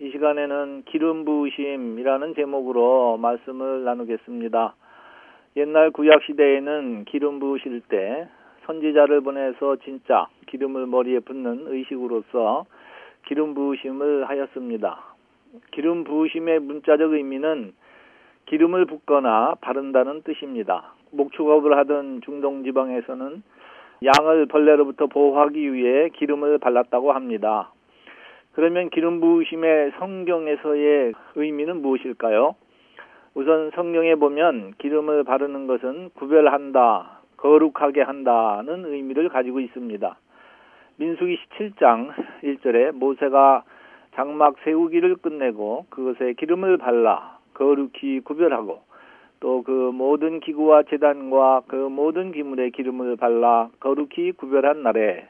이 0.00 0.10
시간에는 0.12 0.84
기름 0.86 1.26
부으심이라는 1.26 2.34
제목으로 2.34 3.18
말씀을 3.18 3.84
나누겠습니다. 3.84 4.74
옛날 5.56 5.90
구약 5.90 6.22
시대에는 6.22 7.04
기름 7.04 7.38
부으실 7.38 7.82
때 7.82 8.26
선지자를 8.64 9.20
보내서 9.20 9.76
진짜 9.84 10.26
기름을 10.46 10.86
머리에 10.86 11.18
붓는 11.18 11.66
의식으로서 11.66 12.64
기름 13.26 13.52
부으심을 13.52 14.26
하였습니다. 14.26 15.04
기름 15.72 16.04
부으심의 16.04 16.60
문자적 16.60 17.12
의미는 17.12 17.74
기름을 18.46 18.86
붓거나 18.86 19.56
바른다는 19.60 20.22
뜻입니다. 20.22 20.94
목축업을 21.10 21.76
하던 21.76 22.22
중동 22.24 22.64
지방에서는 22.64 23.42
양을 24.02 24.46
벌레로부터 24.46 25.08
보호하기 25.08 25.74
위해 25.74 26.08
기름을 26.14 26.56
발랐다고 26.56 27.12
합니다. 27.12 27.70
그러면 28.52 28.90
기름 28.90 29.20
부으심의 29.20 29.92
성경에서의 29.98 31.12
의미는 31.36 31.82
무엇일까요? 31.82 32.54
우선 33.34 33.70
성경에 33.74 34.16
보면 34.16 34.74
기름을 34.78 35.24
바르는 35.24 35.66
것은 35.66 36.10
구별한다, 36.14 37.20
거룩하게 37.36 38.02
한다는 38.02 38.84
의미를 38.86 39.28
가지고 39.28 39.60
있습니다. 39.60 40.16
민수기 40.96 41.38
17장 41.38 42.12
1절에 42.42 42.92
모세가 42.92 43.64
장막 44.14 44.56
세우기를 44.64 45.16
끝내고 45.16 45.86
그것에 45.88 46.34
기름을 46.34 46.76
발라 46.78 47.38
거룩히 47.54 48.20
구별하고 48.20 48.82
또 49.40 49.62
그 49.62 49.70
모든 49.70 50.40
기구와 50.40 50.82
재단과 50.84 51.62
그 51.66 51.74
모든 51.74 52.32
기물에 52.32 52.70
기름을 52.70 53.16
발라 53.16 53.70
거룩히 53.80 54.32
구별한 54.32 54.82
날에 54.82 55.28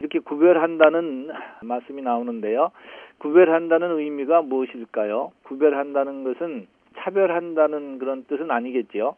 이렇게 0.00 0.18
구별한다는 0.18 1.30
말씀이 1.62 2.02
나오는데요. 2.02 2.72
구별한다는 3.18 3.98
의미가 3.98 4.42
무엇일까요? 4.42 5.32
구별한다는 5.44 6.24
것은 6.24 6.66
차별한다는 6.98 7.98
그런 7.98 8.24
뜻은 8.24 8.50
아니겠지요. 8.50 9.14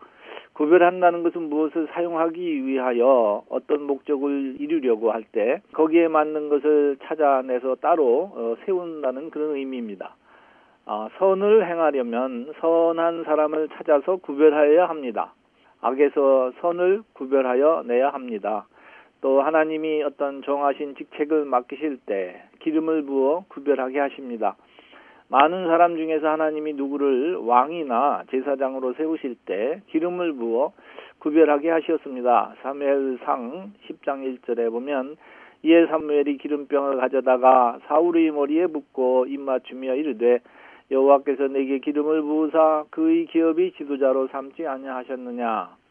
구별한다는 0.55 1.23
것은 1.23 1.49
무엇을 1.49 1.89
사용하기 1.93 2.67
위하여 2.67 3.43
어떤 3.49 3.83
목적을 3.85 4.57
이루려고 4.59 5.13
할 5.13 5.25
때 5.33 5.63
거기에 5.73 6.09
맞는 6.09 6.51
것을 6.51 6.99
찾아내서 7.05 7.77
따로 7.77 8.31
어, 8.35 8.57
세운다는 8.67 9.31
그런 9.31 9.55
의미입니다. 9.57 10.15
어, 10.85 11.09
선을 11.17 11.67
행하려면 11.67 12.53
선한 12.61 13.25
사람을 13.25 13.69
찾아서 13.71 14.17
구별하여야 14.17 14.89
합니다. 14.89 15.33
악에서 15.81 16.53
선을 16.61 17.03
구별하여 17.15 17.85
내야 17.87 18.11
합니다. 18.11 18.67
또 19.23 19.41
하나님이 19.41 20.03
어떤 20.03 20.43
정하신 20.43 20.97
직책을 20.97 21.47
맡기실 21.47 22.01
때 22.05 22.43
기름을 22.61 23.05
부어 23.05 23.45
구별하게 23.49 24.01
하십니다. 24.01 24.57
많은 25.29 25.67
사람 25.69 25.97
중에서 25.97 26.29
하나님이 26.29 26.75
누구를 26.75 27.37
왕이나 27.37 28.25
제사장으로 28.31 28.93
세우실 28.95 29.37
때 29.47 29.81
기름을 29.87 30.35
부어 30.35 30.73
구별하게 31.21 31.71
하셨습니다. 31.71 32.55
사무엘상 32.63 33.73
10장 33.89 34.41
1절에 34.41 34.71
보면 34.71 35.17
이에 35.63 35.87
사무엘이 35.87 36.39
기름병을 36.39 36.97
가져다가 36.99 37.79
사울의 37.87 38.33
머리에 38.33 38.67
붓고 38.67 39.27
입맞추며 39.27 39.95
이르되 39.95 40.41
여호와께서 40.91 41.47
내게 41.47 41.79
기름을 41.79 42.23
부으사 42.23 42.85
그의 42.91 43.27
기업이 43.27 43.73
지도자로 43.79 44.27
삼지 44.29 44.67
아니하셨느냐. 44.67 45.82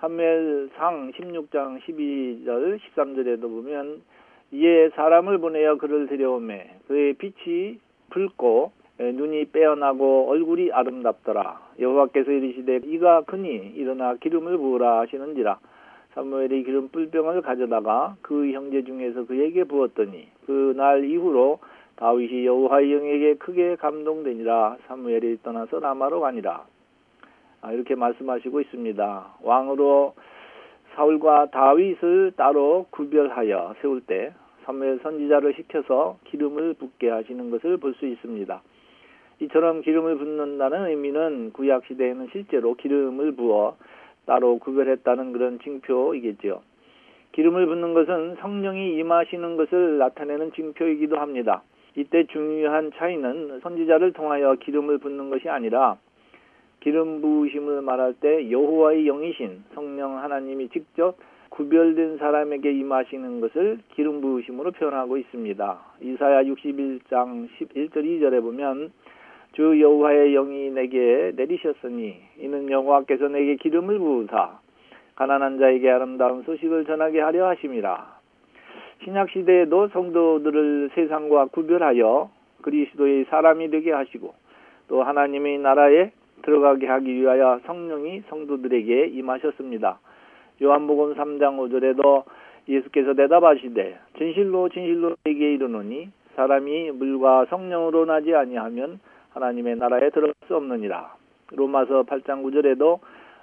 사무엘상 0.00 1.12
16장 1.12 1.78
12절 1.82 2.78
13절에도 2.80 3.42
보면 3.42 4.00
이에 4.50 4.88
사람을 4.90 5.36
보내어 5.36 5.76
그를 5.76 6.06
데려오매 6.06 6.78
그의 6.88 7.12
빛이 7.14 7.78
붉고 8.08 8.72
눈이 8.98 9.46
빼어나고 9.46 10.30
얼굴이 10.30 10.72
아름답더라. 10.72 11.60
여호와께서 11.78 12.30
이르시되 12.30 12.80
이가 12.84 13.22
크니 13.22 13.72
일어나 13.76 14.14
기름을 14.14 14.56
부으라 14.56 15.00
하시는지라. 15.00 15.58
사무엘이 16.14 16.64
기름 16.64 16.88
뿔병을 16.88 17.42
가져다가 17.42 18.16
그 18.22 18.52
형제 18.52 18.82
중에서 18.82 19.26
그에게 19.26 19.64
부었더니 19.64 20.28
그날 20.46 21.04
이후로 21.04 21.58
다윗이 21.96 22.46
여호와의 22.46 22.92
영에게 22.94 23.34
크게 23.34 23.76
감동되니라 23.76 24.78
사무엘이 24.86 25.40
떠나서 25.42 25.78
라마로 25.78 26.20
가니라. 26.20 26.64
아, 27.62 27.72
이렇게 27.72 27.94
말씀하시고 27.94 28.60
있습니다. 28.60 29.34
왕으로 29.42 30.14
사울과 30.94 31.50
다윗을 31.50 32.32
따로 32.36 32.86
구별하여 32.90 33.74
세울 33.80 34.00
때 34.00 34.32
사무엘 34.64 35.00
선지자를 35.02 35.54
시켜서 35.54 36.18
기름을 36.24 36.74
붓게 36.74 37.08
하시는 37.08 37.50
것을 37.50 37.76
볼 37.76 37.94
수 37.94 38.06
있습니다. 38.06 38.62
이처럼 39.40 39.80
기름을 39.80 40.18
붓는다는 40.18 40.88
의미는 40.88 41.52
구약 41.52 41.86
시대에는 41.86 42.28
실제로 42.32 42.74
기름을 42.74 43.32
부어 43.32 43.76
따로 44.26 44.58
구별했다는 44.58 45.32
그런 45.32 45.58
징표이겠지요. 45.60 46.60
기름을 47.32 47.66
붓는 47.66 47.94
것은 47.94 48.36
성령이 48.40 48.96
임하시는 48.96 49.56
것을 49.56 49.98
나타내는 49.98 50.52
징표이기도 50.52 51.16
합니다. 51.16 51.62
이때 51.96 52.24
중요한 52.26 52.92
차이는 52.94 53.60
선지자를 53.60 54.12
통하여 54.12 54.56
기름을 54.56 54.98
붓는 54.98 55.30
것이 55.30 55.48
아니라 55.48 55.96
기름 56.80 57.20
부으심을 57.20 57.82
말할 57.82 58.14
때 58.14 58.50
여호와의 58.50 59.04
영이신 59.04 59.64
성령 59.74 60.18
하나님이 60.18 60.68
직접 60.70 61.16
구별된 61.50 62.18
사람에게 62.18 62.72
임하시는 62.72 63.40
것을 63.40 63.78
기름 63.94 64.20
부으심으로 64.20 64.72
표현하고 64.72 65.16
있습니다. 65.18 65.78
이사야 66.00 66.44
61장 66.44 67.48
11절 67.58 67.96
2절에 67.96 68.40
보면 68.40 68.92
주 69.52 69.80
여호와의 69.80 70.32
영이 70.32 70.70
내게 70.70 71.32
내리셨으니 71.34 72.16
이는 72.38 72.70
여호와께서 72.70 73.28
내게 73.28 73.56
기름을 73.56 73.98
부으사 73.98 74.60
가난한 75.16 75.58
자에게 75.58 75.90
아름다운 75.90 76.42
소식을 76.44 76.86
전하게 76.86 77.20
하려 77.20 77.48
하심이라. 77.48 78.20
신약 79.04 79.30
시대에도 79.30 79.88
성도들을 79.88 80.90
세상과 80.94 81.46
구별하여 81.46 82.30
그리스도의 82.62 83.24
사람이 83.24 83.70
되게 83.70 83.92
하시고 83.92 84.32
또 84.88 85.02
하나님의 85.02 85.58
나라에 85.58 86.12
들어가게 86.42 86.86
하기 86.86 87.14
위하여 87.14 87.60
성령이 87.66 88.22
성도들에게 88.28 89.06
임하셨습니다. 89.06 89.98
요한복음 90.62 91.14
3장 91.14 91.56
5절에도 91.58 92.24
예수께서 92.68 93.14
대답하시되 93.14 93.98
진실로 94.18 94.68
진실로 94.68 95.16
에게 95.24 95.54
이르노니 95.54 96.10
사람이 96.36 96.92
물과 96.92 97.46
성령으로 97.50 98.04
나지 98.04 98.34
아니하면 98.34 99.00
하나님의 99.30 99.76
나라에 99.76 100.10
들어갈 100.10 100.34
수 100.46 100.56
없느니라. 100.56 101.14
로마서 101.52 102.04
8장 102.04 102.42
9절에도 102.42 103.00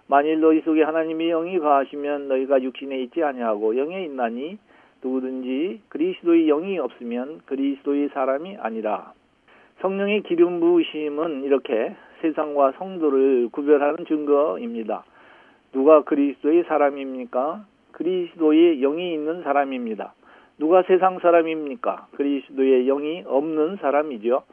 만일 0.07 0.39
너희 0.39 0.61
속에 0.61 0.83
하나님의 0.83 1.29
영이 1.29 1.59
거하시면 1.59 2.29
너희가 2.29 2.61
육신에 2.61 3.01
있지 3.03 3.23
아니하고 3.23 3.77
영에 3.77 4.05
있나니 4.05 4.57
누구든지 5.03 5.81
그리스도의 5.89 6.45
영이 6.47 6.79
없으면 6.79 7.41
그리스도의 7.45 8.09
사람이 8.13 8.57
아니라 8.59 9.13
성령의 9.81 10.23
기름 10.23 10.59
부으심은 10.59 11.43
이렇게 11.43 11.95
세상과 12.21 12.73
성도를 12.77 13.49
구별하는 13.51 14.05
증거입니다. 14.05 15.03
누가 15.71 16.03
그리스도의 16.03 16.63
사람입니까? 16.63 17.65
그리스도의 17.91 18.79
영이 18.79 19.13
있는 19.13 19.43
사람입니다. 19.43 20.13
누가 20.57 20.83
세상 20.83 21.19
사람입니까? 21.19 22.07
그리스도의 22.13 22.85
영이 22.85 23.23
없는 23.25 23.77
사람이죠. 23.77 24.43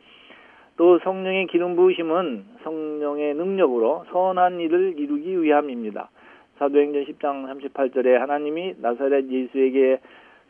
또 0.76 0.98
성령의 0.98 1.46
기름 1.46 1.76
부으심은 1.76 2.44
성령의 2.64 3.34
능력으로 3.34 4.04
선한 4.10 4.60
일을 4.60 4.98
이루기 4.98 5.40
위함입니다. 5.40 6.10
사도행전 6.58 7.04
10장 7.04 7.72
38절에 7.72 8.18
하나님이 8.18 8.74
나사렛 8.78 9.28
예수에게 9.28 10.00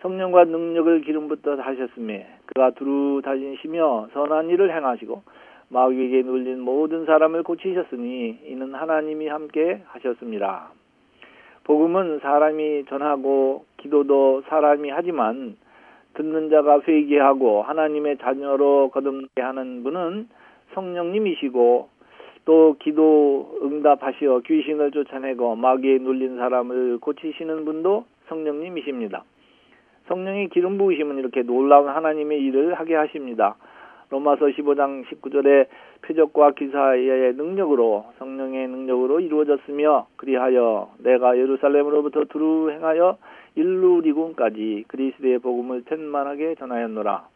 성령과 0.00 0.44
능력을 0.44 1.00
기름부터 1.02 1.56
하셨음에 1.56 2.26
그가 2.46 2.70
두루 2.72 3.22
다니시며 3.25 4.08
선한 4.12 4.50
일을 4.50 4.75
행하시고 4.75 5.22
마귀에게 5.69 6.22
눌린 6.22 6.61
모든 6.61 7.05
사람을 7.06 7.43
고치셨으니 7.43 8.40
이는 8.46 8.75
하나님이 8.75 9.28
함께 9.28 9.82
하셨습니다. 9.87 10.70
복음은 11.64 12.20
사람이 12.20 12.84
전하고 12.87 13.64
기도도 13.78 14.43
사람이 14.49 14.90
하지만 14.90 15.56
듣는 16.14 16.50
자가 16.50 16.81
회개하고 16.87 17.62
하나님의 17.62 18.19
자녀로 18.19 18.90
거듭나게 18.93 19.40
하는 19.40 19.82
분은 19.82 20.28
성령님이시고 20.75 21.88
또 22.44 22.76
기도 22.78 23.58
응답하시어 23.62 24.40
귀신을 24.40 24.90
쫓아내고 24.90 25.56
마귀에 25.56 25.99
눌린 25.99 26.37
사람을 26.37 26.99
고치시는 26.99 27.64
분도 27.64 28.05
성령님이십니다. 28.28 29.25
성령의 30.08 30.50
기름 30.50 30.76
부으심은 30.76 31.19
이렇게 31.19 31.43
놀라운 31.43 31.88
하나님의 31.88 32.43
일을 32.43 32.75
하게 32.75 32.94
하십니다. 32.94 33.56
로마서 34.14 34.46
15장 34.46 35.05
19절에 35.06 35.66
표적과 36.02 36.52
기사의 36.52 37.34
능력으로 37.34 38.05
성령의 38.19 38.69
능력으로 38.69 39.19
이루어졌으며 39.19 40.06
그리하여 40.16 40.93
내가 40.99 41.37
예루살렘으로부터 41.37 42.25
두루 42.26 42.70
행하여 42.70 43.19
일루 43.56 44.02
리군까지 44.02 44.84
그리스도의 44.87 45.40
복음을 45.40 45.82
천만하게 45.88 46.55
전하였노라. 46.55 47.26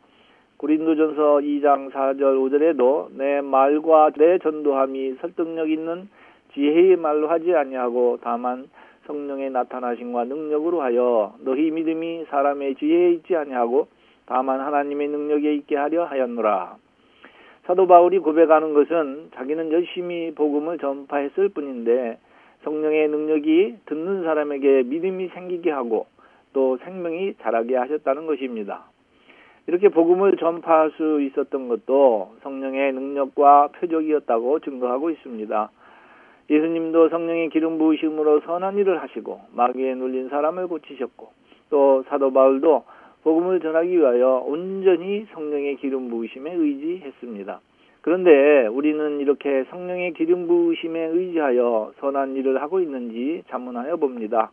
고린도전서 0.58 1.38
2장 1.38 1.90
4절 1.90 2.20
5절에도 2.20 3.08
내 3.16 3.40
말과 3.40 4.10
내 4.16 4.38
전도함이 4.38 5.16
설득력 5.20 5.70
있는 5.70 6.08
지혜의 6.54 6.96
말로 6.96 7.28
하지 7.28 7.54
아니하고 7.54 8.18
다만 8.22 8.68
성령의 9.06 9.50
나타나심과 9.50 10.24
능력으로 10.24 10.82
하여 10.82 11.34
너희 11.40 11.72
믿음이 11.72 12.26
사람의 12.28 12.76
지혜에 12.76 13.10
있지 13.14 13.34
아니하고 13.34 13.88
다만 14.28 14.60
하나님의 14.60 15.08
능력에 15.08 15.54
있게 15.54 15.74
하려 15.74 16.04
하였노라. 16.04 16.76
사도 17.64 17.86
바울이 17.86 18.18
고백하는 18.18 18.74
것은 18.74 19.30
자기는 19.34 19.72
열심히 19.72 20.34
복음을 20.34 20.78
전파했을 20.78 21.48
뿐인데 21.48 22.18
성령의 22.62 23.08
능력이 23.08 23.76
듣는 23.86 24.24
사람에게 24.24 24.82
믿음이 24.84 25.28
생기게 25.28 25.70
하고 25.70 26.06
또 26.52 26.76
생명이 26.84 27.34
자라게 27.40 27.76
하셨다는 27.76 28.26
것입니다. 28.26 28.84
이렇게 29.66 29.88
복음을 29.88 30.36
전파할 30.36 30.90
수 30.92 31.22
있었던 31.22 31.68
것도 31.68 32.36
성령의 32.42 32.92
능력과 32.92 33.68
표적이었다고 33.68 34.60
증거하고 34.60 35.10
있습니다. 35.10 35.70
예수님도 36.50 37.08
성령의 37.08 37.48
기름 37.48 37.78
부으심으로 37.78 38.40
선한 38.40 38.76
일을 38.76 39.02
하시고 39.02 39.40
마귀에 39.54 39.94
눌린 39.94 40.28
사람을 40.28 40.68
고치셨고 40.68 41.32
또 41.70 42.04
사도 42.08 42.32
바울도 42.32 42.84
복음을 43.22 43.60
전하기 43.60 43.90
위하여 43.98 44.44
온전히 44.46 45.26
성령의 45.32 45.76
기름 45.76 46.08
부으심에 46.08 46.52
의지했습니다. 46.52 47.60
그런데 48.00 48.66
우리는 48.68 49.20
이렇게 49.20 49.64
성령의 49.70 50.14
기름 50.14 50.46
부으심에 50.46 50.98
의지하여 51.06 51.92
선한 52.00 52.36
일을 52.36 52.62
하고 52.62 52.80
있는지 52.80 53.42
자문하여 53.48 53.96
봅니다. 53.96 54.50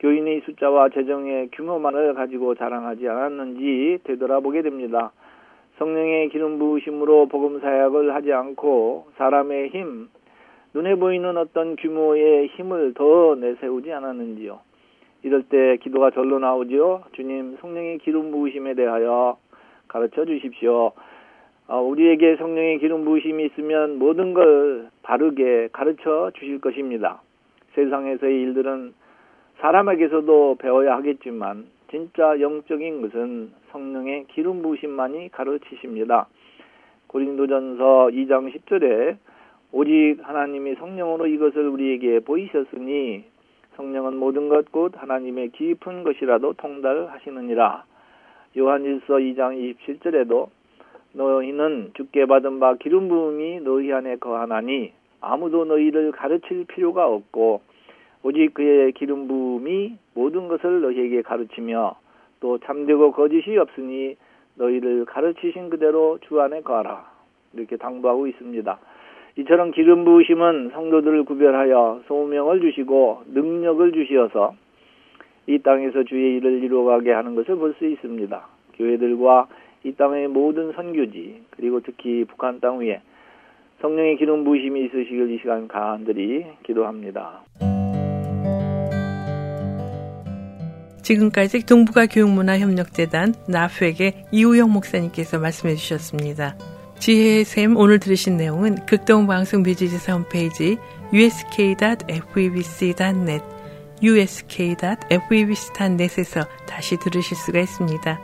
교인의 0.00 0.42
숫자와 0.42 0.90
재정의 0.90 1.48
규모만을 1.52 2.14
가지고 2.14 2.54
자랑하지 2.54 3.08
않았는지 3.08 4.00
되돌아보게 4.04 4.62
됩니다. 4.62 5.12
성령의 5.78 6.28
기름 6.28 6.58
부으심으로 6.58 7.26
복음 7.26 7.60
사역을 7.60 8.14
하지 8.14 8.32
않고 8.32 9.06
사람의 9.16 9.70
힘, 9.70 10.08
눈에 10.74 10.96
보이는 10.96 11.36
어떤 11.36 11.76
규모의 11.76 12.48
힘을 12.48 12.94
더 12.94 13.34
내세우지 13.36 13.92
않았는지요. 13.92 14.60
이럴 15.24 15.42
때 15.42 15.78
기도가 15.78 16.10
절로 16.10 16.38
나오지요. 16.38 17.04
주님 17.12 17.56
성령의 17.60 17.98
기름 17.98 18.30
부으심에 18.30 18.74
대하여 18.74 19.38
가르쳐 19.88 20.26
주십시오. 20.26 20.92
어, 21.66 21.80
우리에게 21.80 22.36
성령의 22.36 22.78
기름 22.78 23.06
부으심이 23.06 23.46
있으면 23.46 23.98
모든 23.98 24.34
걸 24.34 24.90
바르게 25.02 25.70
가르쳐 25.72 26.30
주실 26.34 26.60
것입니다. 26.60 27.22
세상에서의 27.74 28.38
일들은 28.42 28.92
사람에게서도 29.60 30.56
배워야 30.56 30.96
하겠지만 30.96 31.68
진짜 31.90 32.38
영적인 32.38 33.00
것은 33.00 33.50
성령의 33.70 34.26
기름 34.28 34.60
부으심만이 34.60 35.30
가르치십니다. 35.30 36.28
고린도전서 37.06 38.10
2장 38.12 38.52
10절에 38.52 39.16
오직 39.72 40.16
하나님이 40.22 40.74
성령으로 40.74 41.28
이것을 41.28 41.66
우리에게 41.66 42.20
보이셨으니 42.20 43.24
성령은 43.76 44.16
모든 44.16 44.48
것 44.48 44.70
곧 44.70 44.92
하나님의 44.96 45.50
깊은 45.50 46.04
것이라도 46.04 46.54
통달하시느니라. 46.54 47.84
요한일서 48.56 49.14
2장 49.14 49.76
27절에도 49.78 50.48
너희는 51.12 51.92
주께 51.94 52.26
받은 52.26 52.60
바 52.60 52.74
기름 52.74 53.08
부음이 53.08 53.60
너희 53.60 53.92
안에 53.92 54.16
거하나니 54.16 54.92
아무도 55.20 55.64
너희를 55.64 56.12
가르칠 56.12 56.66
필요가 56.66 57.06
없고 57.06 57.62
오직 58.22 58.54
그의 58.54 58.92
기름 58.92 59.28
부음이 59.28 59.96
모든 60.14 60.48
것을 60.48 60.80
너희에게 60.82 61.22
가르치며 61.22 61.96
또 62.40 62.58
참되고 62.58 63.12
거짓이 63.12 63.56
없으니 63.56 64.16
너희를 64.56 65.04
가르치신 65.06 65.70
그대로 65.70 66.18
주 66.22 66.40
안에 66.40 66.62
거하라. 66.62 67.12
이렇게 67.54 67.76
당부하고 67.76 68.26
있습니다. 68.26 68.78
이처럼 69.36 69.72
기름 69.72 70.04
부으심은 70.04 70.70
성도들을 70.72 71.24
구별하여 71.24 72.02
소명을 72.06 72.60
주시고 72.60 73.24
능력을 73.32 73.92
주시어서 73.92 74.54
이 75.46 75.58
땅에서 75.58 76.04
주의 76.04 76.36
일을 76.36 76.62
이루어가게 76.62 77.12
하는 77.12 77.34
것을 77.34 77.56
볼 77.56 77.74
수 77.78 77.84
있습니다. 77.86 78.46
교회들과 78.74 79.48
이 79.84 79.92
땅의 79.92 80.28
모든 80.28 80.72
선교지 80.72 81.42
그리고 81.50 81.80
특히 81.80 82.24
북한 82.24 82.60
땅 82.60 82.78
위에 82.78 83.00
성령의 83.80 84.16
기름 84.16 84.44
부으심이 84.44 84.84
있으시길 84.86 85.30
이 85.32 85.38
시간 85.38 85.68
간절히 85.68 86.46
기도합니다. 86.62 87.42
지금까지 91.02 91.66
동북아 91.66 92.06
교육문화협력재단 92.06 93.34
나프에게 93.46 94.24
이우영 94.32 94.72
목사님께서 94.72 95.38
말씀해 95.38 95.74
주셨습니다. 95.74 96.56
지혜의 97.04 97.44
샘 97.44 97.76
오늘 97.76 97.98
들으신 97.98 98.38
내용은 98.38 98.86
극동방송 98.86 99.62
뮤지지사 99.62 100.14
홈페이지 100.14 100.78
usk.febc.net 101.12 103.44
usk.febc.net에서 104.02 106.46
다시 106.66 106.96
들으실 106.96 107.36
수가 107.36 107.60
있습니다. 107.60 108.20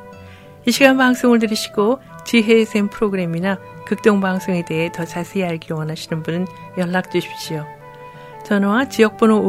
이 0.66 0.72
시간 0.72 0.96
방송을 0.96 1.40
들으시고 1.40 2.00
지혜의 2.24 2.64
샘 2.64 2.88
프로그램이나 2.88 3.58
극동방송에 3.84 4.64
대해 4.64 4.90
더 4.90 5.04
자세히 5.04 5.44
알기 5.44 5.74
원하시는 5.74 6.22
분은 6.22 6.46
연락 6.78 7.10
주십시오. 7.10 7.66
전화와 8.46 8.88
지역번호 8.88 9.42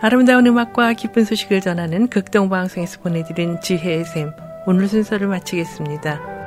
아름다운 0.01 0.47
음악과 0.47 0.93
기쁜 0.93 1.25
소식을 1.25 1.59
전하는 1.61 2.07
극동방송에서 2.07 3.01
보내드린 3.01 3.59
지혜의 3.61 4.05
샘 4.05 4.31
오늘 4.65 4.87
순서를 4.87 5.27
마치겠습니다. 5.27 6.38